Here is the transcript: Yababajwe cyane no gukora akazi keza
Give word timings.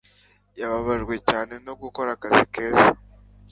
Yababajwe 0.59 1.15
cyane 1.29 1.53
no 1.65 1.73
gukora 1.81 2.09
akazi 2.15 2.43
keza 2.53 2.89